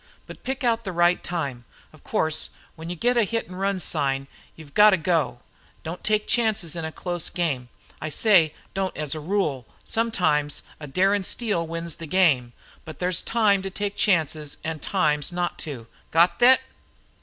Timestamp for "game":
7.29-7.69, 12.07-12.53